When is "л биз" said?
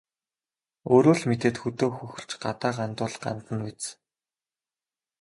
3.59-3.85